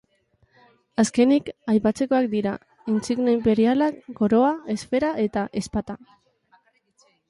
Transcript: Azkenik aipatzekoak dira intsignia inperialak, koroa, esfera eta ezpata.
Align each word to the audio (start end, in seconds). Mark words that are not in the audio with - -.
Azkenik 1.03 1.51
aipatzekoak 1.73 2.31
dira 2.33 2.55
intsignia 2.95 3.37
inperialak, 3.39 4.03
koroa, 4.23 4.53
esfera 4.79 5.17
eta 5.29 5.49
ezpata. 5.65 6.03